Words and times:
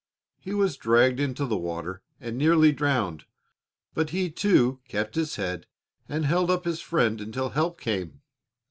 He 0.39 0.55
was 0.55 0.77
dragged 0.77 1.19
into 1.19 1.45
the 1.45 1.59
water 1.59 2.01
and 2.19 2.35
nearly 2.35 2.71
drowned, 2.71 3.25
but 3.93 4.09
he, 4.09 4.31
too, 4.31 4.79
kept 4.87 5.13
his 5.13 5.35
head 5.35 5.67
and 6.09 6.25
held 6.25 6.49
up 6.49 6.65
his 6.65 6.79
friend 6.81 7.21
until 7.21 7.49
help 7.49 7.79
came. 7.79 8.19